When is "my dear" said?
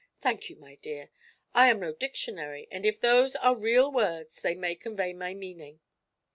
0.55-1.11